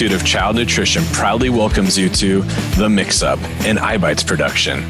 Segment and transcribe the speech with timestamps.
[0.00, 2.40] Culinary Institute of Child Nutrition proudly welcomes you to
[2.78, 4.82] The Mix Up, an iBites production.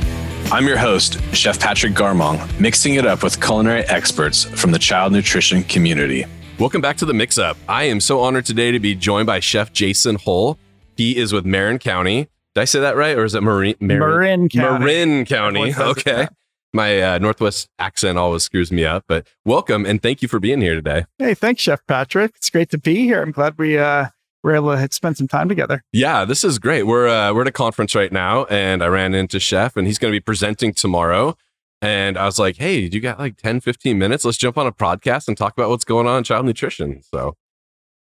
[0.52, 5.12] I'm your host, Chef Patrick Garmong, mixing it up with culinary experts from the child
[5.12, 6.26] nutrition community.
[6.60, 7.56] Welcome back to The Mix Up.
[7.68, 10.60] I am so honored today to be joined by Chef Jason Hull.
[10.96, 12.28] He is with Marin County.
[12.54, 13.18] Did I say that right?
[13.18, 13.74] Or is it Marin?
[13.80, 14.84] Marin County.
[14.84, 15.74] Marin County.
[15.76, 16.28] Okay.
[16.72, 20.60] My uh, Northwest accent always screws me up, but welcome and thank you for being
[20.60, 21.04] here today.
[21.18, 22.30] Hey, thanks, Chef Patrick.
[22.36, 23.20] It's great to be here.
[23.20, 24.10] I'm glad we uh,
[24.42, 25.82] were able to spend some time together.
[25.92, 26.84] Yeah, this is great.
[26.84, 29.98] We're uh, we're at a conference right now, and I ran into Chef, and he's
[29.98, 31.36] going to be presenting tomorrow.
[31.82, 34.26] And I was like, hey, you got like 10, 15 minutes?
[34.26, 37.02] Let's jump on a podcast and talk about what's going on in child nutrition.
[37.02, 37.36] So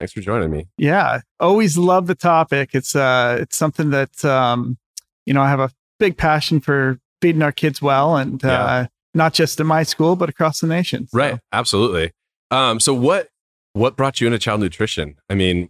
[0.01, 0.67] thanks for joining me.
[0.77, 2.71] Yeah, always love the topic.
[2.73, 4.79] It's uh, it's something that um,
[5.27, 8.65] you know I have a big passion for feeding our kids well and yeah.
[8.65, 11.19] uh, not just in my school but across the nation so.
[11.19, 12.13] right absolutely
[12.51, 13.29] um, so what
[13.73, 15.69] what brought you into child nutrition i mean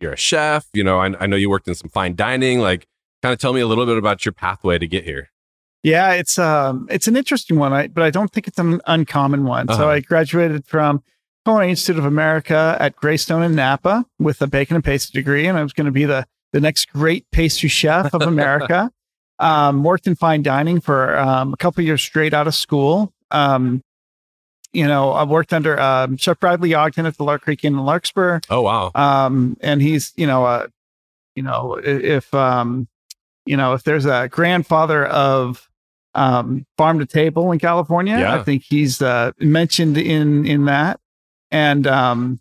[0.00, 2.86] you're a chef you know I, I know you worked in some fine dining like
[3.22, 5.30] kind of tell me a little bit about your pathway to get here
[5.82, 9.44] yeah it's um it's an interesting one I, but i don't think it's an uncommon
[9.44, 9.78] one uh-huh.
[9.78, 11.02] so i graduated from
[11.44, 15.58] culinary institute of america at greystone in napa with a baking and pastry degree and
[15.58, 18.90] i was going to be the the next great pastry chef of america
[19.38, 23.12] um, worked in fine dining for um, a couple years straight out of school.
[23.30, 23.82] Um,
[24.72, 27.84] you know, I've worked under um, Chef Bradley Ogden at the Lark Creek Inn in
[27.84, 28.40] Larkspur.
[28.50, 28.90] Oh wow!
[28.94, 30.66] Um, and he's you know, uh,
[31.34, 32.88] you know, if um,
[33.46, 35.68] you know, if there's a grandfather of
[36.14, 38.34] um, farm to table in California, yeah.
[38.34, 41.00] I think he's uh, mentioned in in that.
[41.50, 42.40] And um,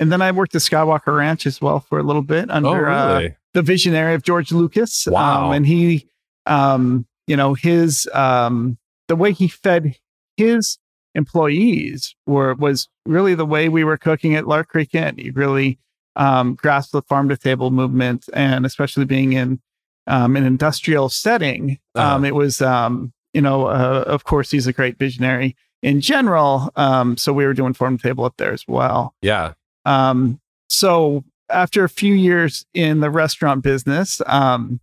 [0.00, 3.12] and then I worked at Skywalker Ranch as well for a little bit under oh,
[3.14, 3.26] really?
[3.26, 5.06] uh, the visionary of George Lucas.
[5.06, 5.46] Wow!
[5.46, 6.08] Um, and he
[6.46, 9.94] um, you know, his um, the way he fed
[10.36, 10.78] his
[11.18, 15.16] employees were was really the way we were cooking at Lark Creek Inn.
[15.18, 15.78] He really
[16.16, 19.60] um, grasped the farm to table movement, and especially being in
[20.06, 22.14] um, an industrial setting, uh-huh.
[22.16, 26.70] um, it was um, you know, uh, of course, he's a great visionary in general.
[26.76, 29.14] Um, so we were doing farm to table up there as well.
[29.20, 29.52] Yeah.
[29.84, 34.80] Um, so after a few years in the restaurant business, um,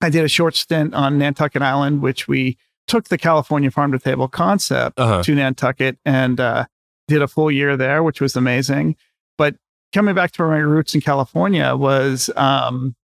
[0.00, 2.56] I did a short stint on Nantucket Island, which we
[2.90, 5.22] took the California farm to table concept uh-huh.
[5.22, 6.66] to Nantucket and uh,
[7.06, 8.96] did a full year there, which was amazing.
[9.38, 9.54] But
[9.92, 12.96] coming back to my roots in California was um,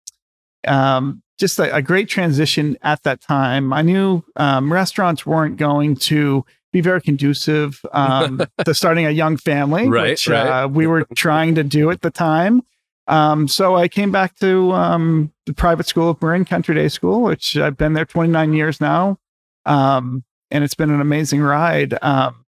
[0.67, 3.75] um, just a, a, great transition at that time.
[3.75, 9.37] I knew um, restaurants weren't going to be very conducive um, to starting a young
[9.37, 10.63] family, right, which right.
[10.63, 12.63] Uh, we were trying to do at the time.
[13.07, 17.21] Um, so I came back to um, the private school of Marin Country Day School,
[17.21, 19.19] which I've been there 29 years now.
[19.67, 21.99] Um, and it's been an amazing ride.
[22.03, 22.45] Um,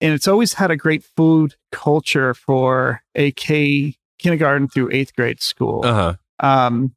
[0.00, 5.40] and it's always had a great food culture for a K kindergarten through eighth grade
[5.40, 5.84] school.
[5.84, 6.14] Uh-huh.
[6.40, 6.94] Um,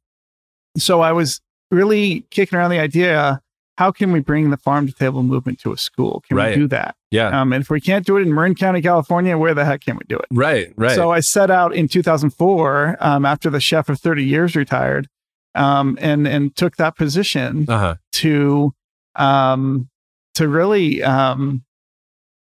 [0.76, 3.40] so I was really kicking around the idea
[3.78, 6.22] how can we bring the farm to table movement to a school?
[6.28, 6.50] Can right.
[6.50, 6.94] we do that?
[7.10, 7.40] Yeah.
[7.40, 9.96] Um, and if we can't do it in Marin County, California, where the heck can
[9.96, 10.26] we do it?
[10.30, 10.94] Right, right.
[10.94, 15.08] So I set out in 2004 um, after the chef of 30 years retired
[15.54, 17.96] um, and, and took that position uh-huh.
[18.12, 18.74] to,
[19.16, 19.88] um,
[20.34, 21.64] to really um,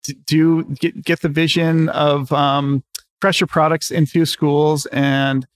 [0.04, 2.82] to do get, get the vision of um,
[3.20, 5.46] fresher products into schools and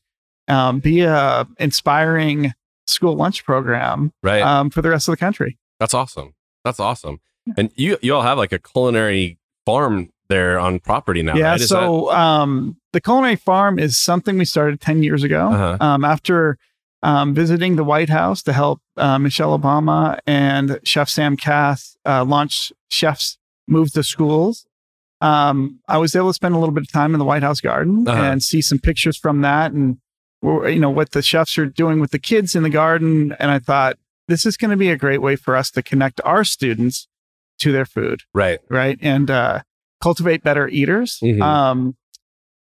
[0.48, 2.52] um, be a inspiring
[2.86, 4.42] school lunch program right.
[4.42, 5.58] um, for the rest of the country.
[5.80, 6.34] That's awesome.
[6.64, 7.20] That's awesome.
[7.56, 11.36] And you you all have like a culinary farm there on property now.
[11.36, 11.52] Yeah.
[11.52, 11.60] Right?
[11.60, 15.48] So that- um, the culinary farm is something we started ten years ago.
[15.48, 15.76] Uh-huh.
[15.80, 16.58] Um, after
[17.06, 22.24] um, visiting the White House to help uh, Michelle Obama and Chef Sam Kass uh,
[22.24, 24.66] launch Chefs Move to Schools.
[25.20, 27.60] Um, I was able to spend a little bit of time in the White House
[27.60, 28.22] garden uh-huh.
[28.22, 29.98] and see some pictures from that and
[30.42, 33.58] you know what the chefs are doing with the kids in the garden and i
[33.58, 33.96] thought
[34.28, 37.08] this is going to be a great way for us to connect our students
[37.58, 39.60] to their food right right and uh,
[40.02, 41.40] cultivate better eaters mm-hmm.
[41.42, 41.96] um,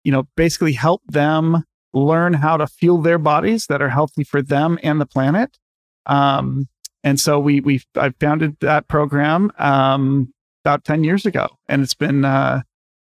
[0.05, 1.65] you know basically help them
[1.95, 5.59] learn how to fuel their bodies that are healthy for them and the planet
[6.07, 6.69] um,
[7.03, 10.33] and so we we i founded that program um,
[10.65, 12.63] about 10 years ago and it's been uh,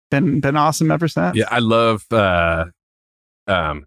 [0.10, 2.66] been been awesome ever since yeah i love uh,
[3.48, 3.86] um,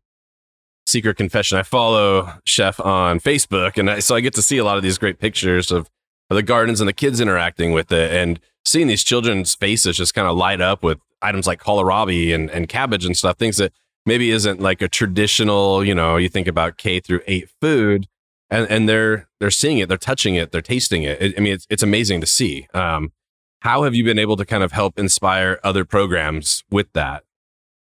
[0.90, 1.56] secret confession.
[1.56, 4.82] I follow Chef on Facebook, and I, so I get to see a lot of
[4.82, 5.88] these great pictures of,
[6.28, 10.14] of the gardens and the kids interacting with it, and seeing these children's faces just
[10.14, 13.72] kind of light up with items like kohlrabi and, and cabbage and stuff, things that
[14.06, 18.06] maybe isn't like a traditional, you know, you think about K through eight food,
[18.50, 21.20] and and they're they're seeing it, they're touching it, they're tasting it.
[21.20, 22.66] it I mean, it's it's amazing to see.
[22.74, 23.12] Um,
[23.60, 27.24] how have you been able to kind of help inspire other programs with that?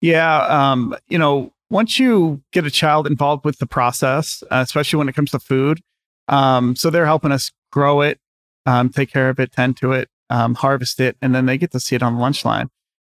[0.00, 4.98] Yeah, um, you know, once you get a child involved with the process, uh, especially
[4.98, 5.80] when it comes to food,
[6.28, 8.18] um, so they're helping us grow it,
[8.66, 11.70] um, take care of it, tend to it, um, harvest it, and then they get
[11.72, 12.68] to see it on the lunch line.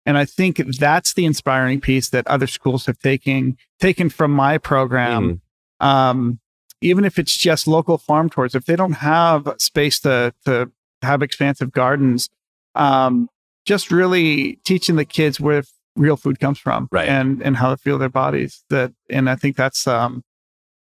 [0.09, 4.57] And I think that's the inspiring piece that other schools have taken taken from my
[4.57, 5.43] program.
[5.83, 5.87] Mm.
[5.87, 6.41] Um,
[6.81, 10.73] even if it's just local farm tours, if they don't have space to to
[11.03, 12.31] have expansive gardens,
[12.75, 13.29] um,
[13.67, 15.63] just really teaching the kids where
[15.95, 17.07] real food comes from, Right.
[17.07, 18.65] and and how to feel their bodies.
[18.71, 20.25] That and I think that's um,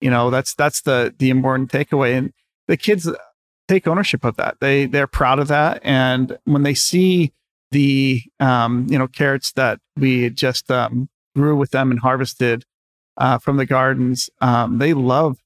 [0.02, 2.16] you know, that's that's the the important takeaway.
[2.16, 2.32] And
[2.68, 3.10] the kids
[3.68, 4.58] take ownership of that.
[4.62, 7.34] They they're proud of that, and when they see
[7.76, 12.64] the um, you know carrots that we just um, grew with them and harvested
[13.18, 15.38] uh, from the gardens, um, they love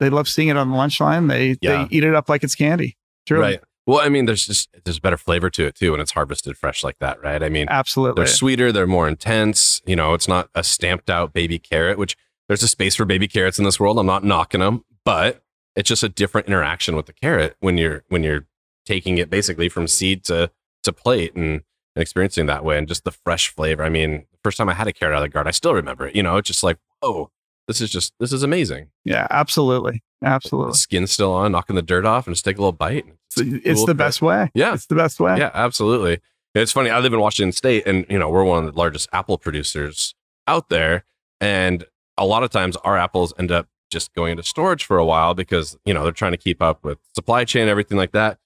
[0.00, 1.26] they love seeing it on the lunch line.
[1.28, 1.86] They Yeah.
[1.86, 2.96] they eat it up like it's candy.
[3.26, 3.42] Truly.
[3.42, 3.60] Right.
[3.86, 6.84] Well, I mean, there's just there's better flavor to it too when it's harvested fresh
[6.84, 7.42] like that, right?
[7.42, 8.20] I mean, Absolutely.
[8.20, 9.80] they're sweeter, they're more intense.
[9.86, 12.14] You know, it's not a stamped out baby carrot, which
[12.48, 13.98] there's a space for baby carrots in this world.
[13.98, 15.42] I'm not knocking them, but
[15.74, 18.46] it's just a different interaction with the carrot when you're when you're
[18.84, 20.50] taking it basically from seed to
[20.82, 21.62] to plate and,
[21.98, 23.82] and experiencing that way, and just the fresh flavor.
[23.82, 26.06] I mean, first time I had a carrot out of the garden, I still remember
[26.06, 26.14] it.
[26.14, 27.30] You know, it's just like, oh,
[27.66, 28.90] this is just this is amazing.
[29.04, 30.02] yeah, absolutely.
[30.24, 30.74] Absolutely.
[30.74, 33.04] skin's still on, knocking the dirt off, and just take a little bite.
[33.26, 34.50] It's, it's cool the best way.
[34.54, 34.74] Yeah.
[34.74, 35.38] It's the best way.
[35.38, 36.20] Yeah, absolutely.
[36.54, 36.90] It's funny.
[36.90, 40.14] I live in Washington State, and you know we're one of the largest apple producers
[40.46, 41.04] out there,
[41.40, 41.84] and
[42.16, 45.34] a lot of times our apples end up just going into storage for a while
[45.34, 48.38] because you know they're trying to keep up with supply chain, everything like that.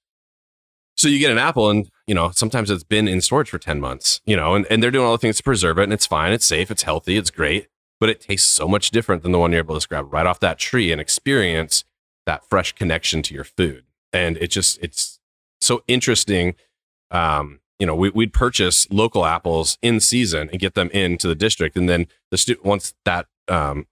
[0.96, 3.80] So you get an apple, and you know sometimes it's been in storage for ten
[3.80, 6.06] months, you know, and, and they're doing all the things to preserve it, and it's
[6.06, 7.68] fine, it's safe, it's healthy, it's great,
[8.00, 10.40] but it tastes so much different than the one you're able to grab right off
[10.40, 11.84] that tree and experience
[12.26, 15.20] that fresh connection to your food, and it just it's
[15.60, 16.54] so interesting
[17.10, 21.34] um, you know, we, we'd purchase local apples in season and get them into the
[21.34, 21.76] district.
[21.76, 23.88] And then the student, once that um,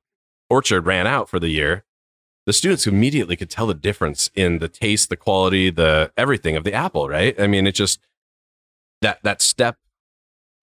[0.49, 1.85] orchard ran out for the year,
[2.51, 6.65] the students immediately could tell the difference in the taste, the quality, the everything of
[6.65, 7.41] the apple, right?
[7.41, 8.01] I mean, it just,
[9.03, 9.77] that, that step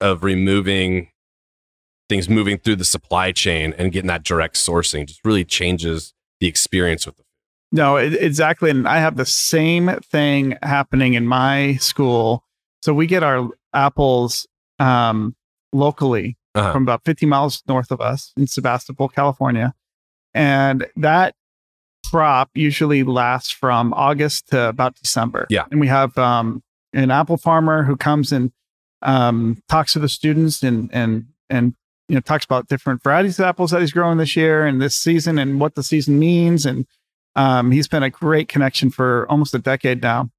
[0.01, 1.11] of removing
[2.09, 6.47] things moving through the supply chain and getting that direct sourcing just really changes the
[6.47, 7.77] experience with the food.
[7.79, 8.69] No, it, exactly.
[8.69, 12.43] And I have the same thing happening in my school.
[12.81, 14.45] So we get our apples
[14.79, 15.37] um,
[15.71, 16.73] locally Uh-huh.
[16.73, 19.73] from about 50 miles north of us in Sebastopol, California.
[20.33, 21.33] And that
[22.09, 25.47] crop usually lasts from August to about December.
[25.49, 25.65] Yeah.
[25.71, 26.63] And we have um,
[26.93, 28.51] an apple farmer who comes and
[29.01, 31.73] um, talks to the students and, and, and,
[32.09, 34.95] you know, talks about different varieties of apples that he's growing this year and this
[34.95, 36.65] season and what the season means.
[36.65, 36.85] And
[37.35, 40.29] um, he's been a great connection for almost a decade now.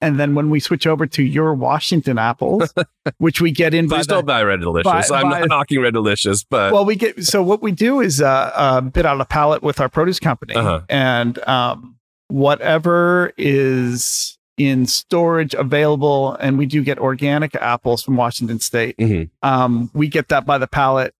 [0.00, 2.72] And then when we switch over to your Washington apples,
[3.18, 5.08] which we get in by Please the, don't buy Red Delicious.
[5.10, 8.00] by- I'm by- not knocking Red Delicious, but well, we get so what we do
[8.00, 10.80] is uh, uh bid out a pallet with our produce company, Uh-huh.
[10.88, 11.96] and um,
[12.28, 18.96] whatever is in storage available, and we do get organic apples from Washington State.
[18.98, 19.30] Mhm.
[19.42, 21.14] Um, we get that by the pallet,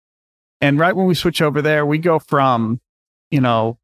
[0.61, 2.81] and right when we switch over there, we go from
[3.31, 3.79] you know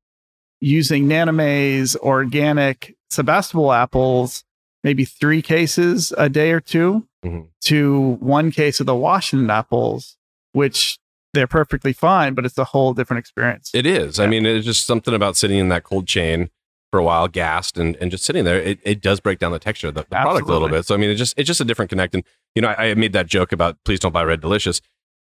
[0.61, 4.45] using Nana Mae's organic Sebastopol apples,
[4.85, 7.49] maybe three cases a day or 2 Mhm.
[7.65, 10.17] to one case of the Washington apples,
[10.53, 10.99] which
[11.35, 13.71] they're perfectly fine, but it's a whole different experience.
[13.75, 14.19] It is.
[14.19, 16.49] I mean, it's just something about sitting in that cold chain
[16.91, 18.61] for a while, gassed, and, and just sitting there.
[18.61, 20.87] It, it does break down the texture of the, the product a little bit.
[20.87, 22.15] So I mean, it's just it's just a different connect.
[22.15, 22.25] And
[22.57, 24.81] you know, I, I made that joke about please don't buy Red Delicious.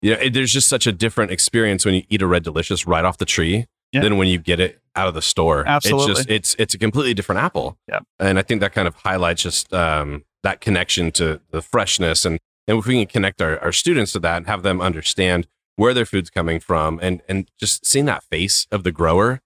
[0.02, 3.06] Yeah, it, there's just such a different experience when you eat a Red Delicious right
[3.06, 4.02] off the tree Yeah.
[4.02, 5.64] than when you get it out of the store.
[5.68, 6.12] Absolutely.
[6.12, 7.78] It's just it's it's a completely different apple.
[7.88, 8.00] Yeah.
[8.20, 12.40] And I think that kind of highlights just um, that connection to the freshness and
[12.68, 15.94] and if we can connect our, our students to that and have them understand where
[15.94, 19.42] their food's coming from and and just seeing that face of the grower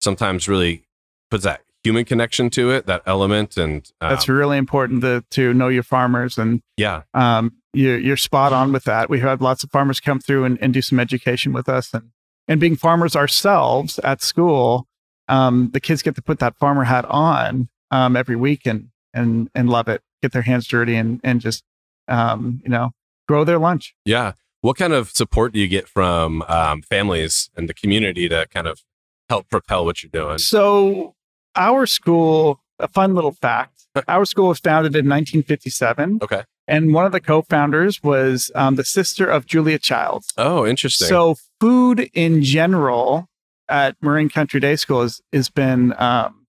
[0.00, 0.84] sometimes really
[1.30, 5.54] puts that human connection to it that element and um, That's really important to, to
[5.54, 9.08] know your farmers, and yeah um, you're, you're spot on with that.
[9.08, 12.10] We had lots of farmers come through and, and do some education with us, and
[12.48, 14.88] and being farmers ourselves at school,
[15.30, 19.48] um, the kids get to put that farmer hat on um, every week and and
[19.54, 20.02] and love it.
[20.22, 21.62] Get their hands dirty and and just
[22.08, 22.90] um, you know
[23.28, 23.94] grow their lunch.
[24.04, 24.32] yeah
[24.62, 28.66] what kind of support do you get from um, families and the community to kind
[28.66, 28.80] of
[29.30, 31.14] help propel what you're doing So,
[31.56, 36.18] our school, a fun little fact, our school was founded in 1957.
[36.22, 40.24] okay And one of the co founders was um, the sister of Julia Child.
[40.36, 43.29] oh interesting So, food in general
[43.70, 46.46] at Marin Country Day School has, has been um,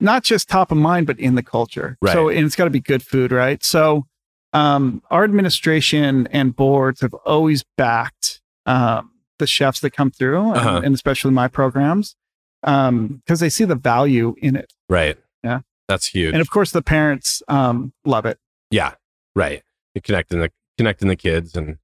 [0.00, 1.96] not just top of mind, but in the culture.
[2.02, 2.12] Right.
[2.12, 3.62] So, and it's got to be good food, right?
[3.64, 4.06] So,
[4.52, 10.56] um, our administration and boards have always backed um, the chefs that come through, and,
[10.56, 10.80] Uh-huh.
[10.84, 12.16] and especially my programs,
[12.62, 14.72] because they see the value in it.
[14.88, 15.16] Right.
[15.44, 15.60] Yeah.
[15.88, 16.32] That's huge.
[16.32, 18.38] And of course, the parents um, love it.
[18.70, 18.94] Yeah,
[19.34, 19.62] right.
[19.94, 21.76] And connecting the connecting the kids and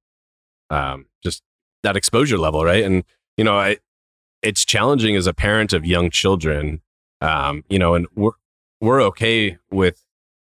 [0.69, 1.41] um, just
[1.83, 2.83] that exposure level, right?
[2.83, 3.03] And
[3.37, 3.77] you know, I,
[4.45, 6.81] it's challenging as a parent of young children.
[7.21, 8.31] Um, you know, and we're
[8.79, 10.03] we're okay with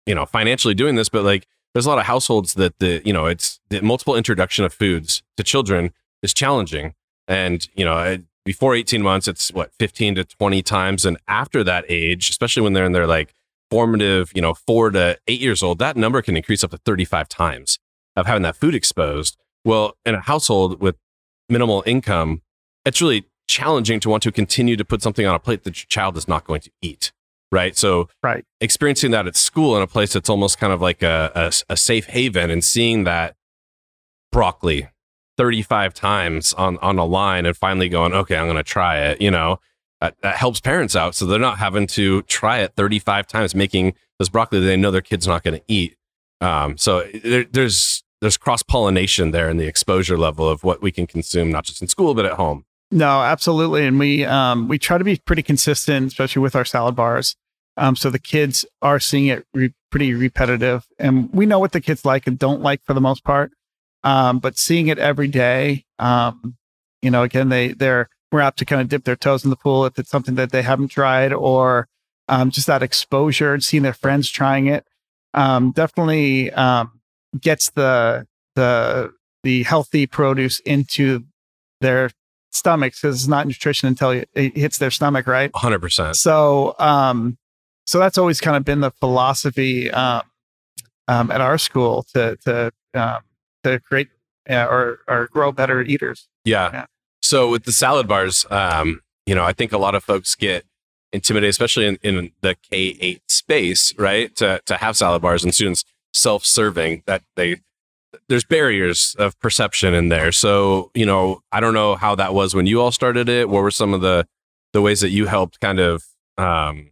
[0.07, 3.13] you know financially doing this, but like there's a lot of households that the you
[3.13, 6.95] know it's the multiple introduction of foods to children is challenging,
[7.29, 8.19] and you know.
[8.45, 12.73] Before 18 months, it's what 15 to 20 times, and after that age, especially when
[12.73, 13.35] they're in their like
[13.71, 17.29] formative, you know, four to eight years old, that number can increase up to 35
[17.29, 17.79] times
[18.17, 19.37] of having that food exposed.
[19.65, 20.97] Well, in a household with
[21.49, 22.43] minimal income,
[22.85, 25.87] it's really challenging to want to continue to put something on a plate that your
[25.89, 27.13] child is not going to eat.
[27.51, 27.77] Right.
[27.77, 28.45] So, Right.
[28.63, 31.77] experiencing that at school in a place that's almost kind of like a, a, a
[31.77, 33.37] safe haven and seeing that
[34.31, 34.89] broccoli
[35.37, 39.21] 35 times on, on a line and finally going, okay, I'm going to try it,
[39.21, 39.61] you know,
[40.01, 41.15] that, that helps parents out.
[41.15, 44.91] So they're not having to try it 35 times, making this broccoli that they know
[44.91, 45.97] their kid's not going to eat.
[46.41, 50.91] Um, so there, there's, there's cross pollination there in the exposure level of what we
[50.91, 52.65] can consume, not just in school, but at home.
[52.93, 56.95] No, absolutely, and we um, we try to be pretty consistent, especially with our salad
[56.95, 57.37] bars.
[57.79, 61.81] Um, so the kids are seeing it re- pretty repetitive, and we know what the
[61.81, 63.51] kids like and don't like for the most part.
[64.05, 66.57] Um, but seeing it every day, um,
[67.01, 69.57] you know, again, they they're we're apt to kind of dip their toes in the
[69.57, 71.89] pool if it's something that they haven't tried, or
[72.29, 74.87] um, just that exposure and seeing their friends trying it.
[75.33, 76.51] Um, definitely
[77.41, 81.25] gets the the the healthy produce into
[81.81, 82.11] their
[82.53, 85.51] stomachs because it's not nutrition until it, it hits their stomach, right?
[85.53, 86.15] 100%.
[86.15, 87.37] So, um,
[87.87, 90.23] so that's always kind of been the philosophy um,
[91.09, 93.19] um, at our school to to um,
[93.65, 94.09] to create
[94.49, 96.29] uh, or or grow better eaters.
[96.45, 96.71] Yeah.
[96.73, 96.87] Yeah.
[97.23, 100.65] So with the salad bars, um, you know, I think a lot of folks get
[101.13, 104.35] intimidated, especially in, in the K eight space, right?
[104.37, 107.57] To to have salad bars and students self serving that they
[108.29, 110.33] there's barriers of perception in there.
[110.33, 113.49] So you know, I don't know how that was when you all started it.
[113.49, 114.27] What were some of the
[114.73, 116.05] the ways that you helped kind of
[116.39, 116.91] um,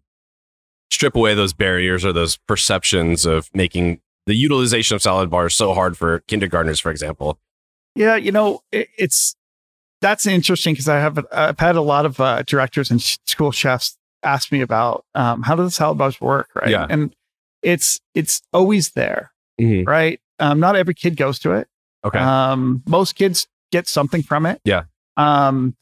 [0.90, 5.72] strip away those barriers or those perceptions of making the utilization of salad bars so
[5.72, 7.38] hard for kindergartners, for example?
[7.96, 9.34] Yeah, you know, it, it's
[10.02, 13.50] that's interesting because I have I've had a lot of uh, directors and sh- school
[13.50, 16.68] chefs ask me about um, how do the salad bars work, right?
[16.70, 16.86] Yeah.
[16.88, 17.14] And
[17.62, 19.86] it's it's always there, Mhm.
[19.86, 20.20] right?
[20.40, 21.68] Um, not every kid goes to it.
[22.04, 22.18] Okay.
[22.18, 24.60] Um, most kids get something from it.
[24.64, 24.84] Yeah.
[25.16, 25.76] Um,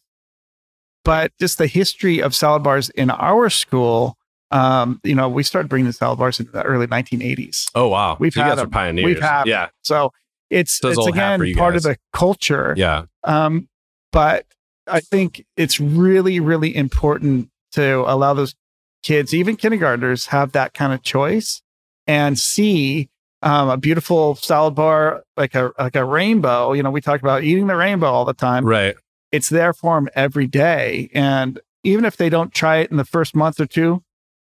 [1.05, 4.17] but just the history of salad bars in our school,
[4.51, 7.71] um, you know, we started bringing the salad bars in the early 1980s.
[7.75, 8.71] oh wow, we've So you had guys are them.
[8.71, 9.05] pioneers.
[9.07, 9.49] We've had them.
[9.49, 10.13] yeah, So
[10.51, 12.75] it's it's it's old hat for again you part of the culture.
[12.77, 13.69] yeah, Um,
[14.13, 14.45] but
[14.87, 18.55] I think it's really, really important to allow those
[19.03, 21.63] kids, even kindergartners, have that kind of choice
[22.07, 23.11] and see
[23.43, 26.73] um, a beautiful salad bar like a like a rainbow.
[26.73, 28.65] You know, we talk about eating the rainbow all the time.
[28.65, 28.97] right.
[29.31, 33.05] It's there for them every day, and even if they don't try it in the
[33.05, 34.03] first month or two,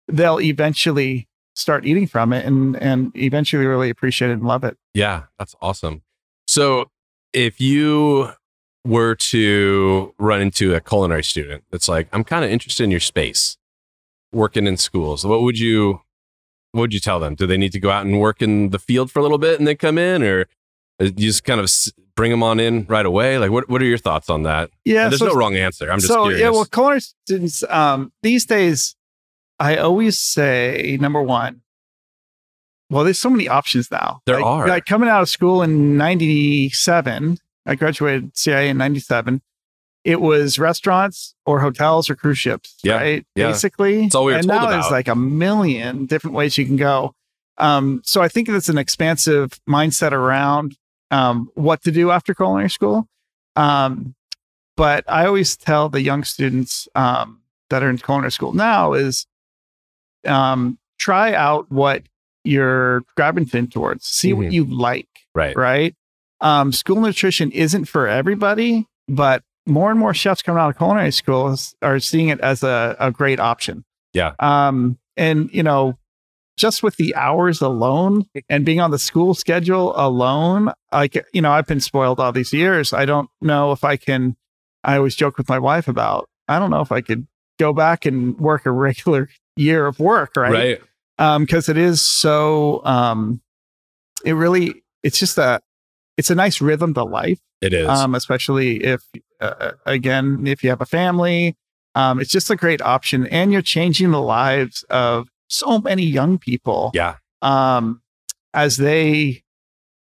[0.08, 4.78] they'll eventually start eating from it and and eventually really appreciate it and love it.
[4.94, 6.02] Yeah, that's awesome.
[6.48, 6.90] So,
[7.32, 8.32] if you
[8.84, 13.00] were to run into a culinary student that's like, I'm kind of interested in your
[13.00, 13.58] space,
[14.32, 16.02] working in schools, what would you
[16.72, 17.36] what would you tell them?
[17.36, 19.60] Do they need to go out and work in the field for a little bit
[19.60, 20.46] and then come in, or
[21.00, 21.70] uh, you just kind of
[22.16, 23.38] bring them on in right away?
[23.38, 24.70] Like, what what are your thoughts on that?
[24.86, 25.92] Yeah, And there's so- no wrong answer.
[25.92, 26.42] I'm just so curious.
[26.42, 28.96] yeah, well, culinary students um, these days,
[29.60, 31.62] I always say number one.
[32.90, 34.22] Well, there's so many options now.
[34.26, 34.68] There like, are.
[34.68, 39.42] Like coming out of school in '97, I graduated CIA in '97.
[40.04, 43.26] It was restaurants or hotels or cruise ships, Yeah, right?
[43.36, 43.48] yeah.
[43.48, 44.82] Basically, That's all we were and told now about.
[44.82, 47.14] there's like a million different ways you can go.
[47.58, 50.76] Um, so I think it's an expansive mindset around
[51.12, 53.08] um, what to do after culinary school.
[53.56, 54.16] Um,
[54.76, 59.28] but I always tell the young students um, that are in culinary school now is
[60.26, 62.04] um, try out what
[62.44, 64.06] you're gravitating towards.
[64.08, 64.52] See what Mhm.
[64.54, 65.56] you like, right.
[65.56, 65.96] right?
[66.40, 71.12] Um, school nutrition isn't for everybody, but more and more chefs coming out of culinary
[71.12, 73.84] schools are seeing it as a, a great option.
[74.14, 74.34] Yeah.
[74.40, 75.98] Um, and you know,
[76.58, 81.52] just with the hours alone and being on the school schedule alone, like you know,
[81.52, 82.94] I've been spoiled all these years.
[82.94, 84.36] I don't know if I can.
[84.84, 86.28] I always joke with my wife about.
[86.48, 87.28] I don't know if I could
[87.60, 90.52] go back and work a regular year of work, right?
[90.52, 90.82] Right.
[91.20, 93.42] um because it is so um
[94.26, 95.60] it really it's just a
[96.18, 97.88] it's a nice rhythm to life It is.
[97.88, 99.02] um especially if
[99.42, 101.56] uh, again, if you have a family,
[101.96, 103.28] um, it's just a great option.
[103.28, 106.92] And you're changing the lives of so many young people.
[106.94, 107.16] Yeah.
[107.42, 108.02] Um,
[108.54, 109.44] as they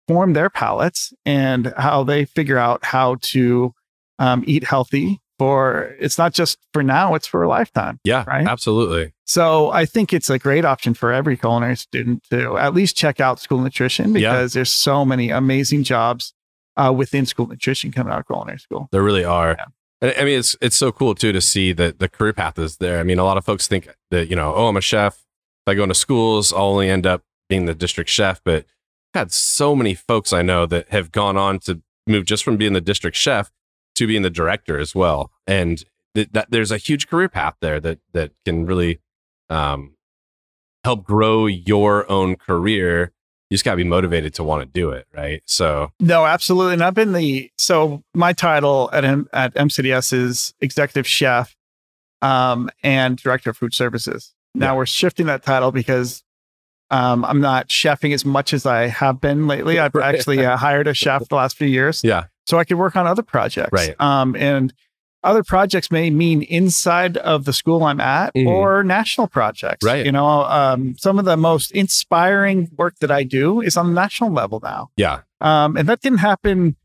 [0.08, 3.72] form their palates and how they figure out how to
[4.18, 7.98] um, eat healthy for it's not just for now, it's for a lifetime.
[8.04, 8.24] Yeah.
[8.26, 8.46] Right.
[8.46, 9.12] Absolutely.
[9.24, 13.20] So I think it's a great option for every culinary student to at least check
[13.20, 14.32] out school nutrition Yeah.
[14.32, 16.32] because there's so many amazing jobs
[16.76, 18.88] uh, within school nutrition coming out of culinary school.
[18.92, 19.56] There really are.
[19.58, 19.64] Yeah.
[20.02, 23.00] I mean, it's it's so cool too to see that the career path is there.
[23.00, 25.14] I mean, a lot of folks think that you know, oh, I'm a chef.
[25.14, 28.40] If I go into schools, I'll only end up being the district chef.
[28.44, 28.66] But
[29.14, 32.56] I've had so many folks I know that have gone on to move just from
[32.56, 33.50] being the district chef
[33.94, 35.32] to being the director as well.
[35.46, 35.82] And
[36.14, 39.00] th- that there's a huge career path there that that can really
[39.48, 39.94] um,
[40.84, 43.12] help grow your own career.
[43.50, 45.42] You just gotta be motivated to want to do it, right?
[45.46, 46.74] So No, absolutely.
[46.74, 51.54] And I've been the so my title at M, at MCDS is executive chef
[52.22, 54.34] um, and director of food services.
[54.54, 54.76] Now Yeah.
[54.78, 56.22] we're shifting that title because
[56.90, 59.78] um, I'm not chefing as much as I have been lately.
[59.80, 60.14] I've Right.
[60.14, 62.02] actually uh, hired a chef the last few years.
[62.04, 63.70] yeah, so I could work on other projects.
[63.72, 63.94] Right.
[64.00, 64.72] Um, and
[65.26, 68.46] other projects may mean inside of the school I'm at Mhm.
[68.46, 69.84] or national projects.
[69.84, 70.06] Right.
[70.06, 73.92] You know, um, some of the most inspiring work that I do is on the
[74.00, 74.88] national level now.
[74.96, 76.76] yeah, Um, and that didn't happen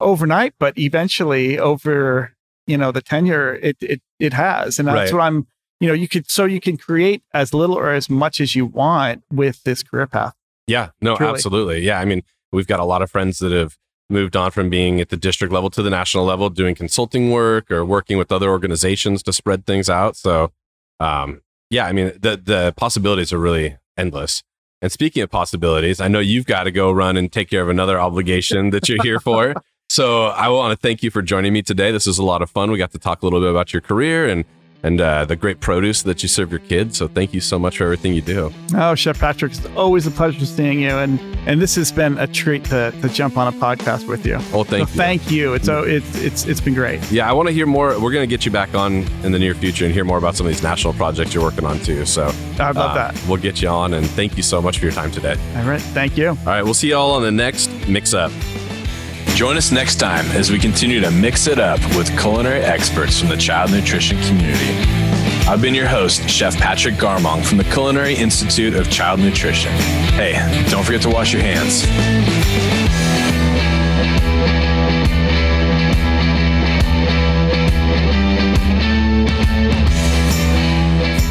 [0.00, 2.32] overnight, but eventually over,
[2.66, 4.78] you know, the tenure, it, it, it has.
[4.78, 5.18] And that's Right.
[5.18, 5.46] what I'm,
[5.80, 8.66] you know, you could, so you can create as little or as much as you
[8.66, 10.34] want with this career path.
[10.66, 11.32] Yeah, no, Truly.
[11.32, 11.80] absolutely.
[11.80, 13.76] Yeah, I mean, we've got a lot of friends that have
[14.10, 17.70] moved on from being at the district level to the national level, doing consulting work
[17.70, 20.16] or working with other organizations to spread things out.
[20.16, 20.52] So,
[20.98, 24.42] um, yeah, I mean, the the possibilities are really endless.
[24.82, 27.68] And speaking of possibilities, I know you've got to go run and take care of
[27.68, 29.54] another obligation that you're here for.
[29.90, 31.90] So, I want to thank you for joining me today.
[31.90, 32.70] This was a lot of fun.
[32.70, 34.44] We got to talk a little bit about your career and
[34.82, 36.98] and uh, the great produce that you serve your kids.
[36.98, 38.52] So, thank you so much for everything you do.
[38.74, 40.90] Oh, Chef Patrick, it's always a pleasure seeing you.
[40.90, 44.36] And, and this has been a treat to, to jump on a podcast with you.
[44.52, 44.98] Oh, thank so you.
[44.98, 45.54] thank you.
[45.54, 47.00] It's, oh, it's, it's, it's been great.
[47.10, 47.98] Yeah, I want to hear more.
[48.00, 50.36] We're going to get you back on in the near future and hear more about
[50.36, 52.06] some of these national projects you're working on too.
[52.06, 53.24] So I love uh, that.
[53.28, 55.36] We'll get you on and thank you so much for your time today.
[55.56, 55.80] All right.
[55.80, 56.28] Thank you.
[56.28, 58.32] All right, we'll see you all on the next Mix Up.
[59.40, 63.30] Join us next time as we continue to mix it up with culinary experts from
[63.30, 64.74] the child nutrition community.
[65.48, 69.72] I've been your host, Chef Patrick Garmong from the Culinary Institute of Child Nutrition.
[70.12, 70.34] Hey,
[70.68, 71.86] don't forget to wash your hands.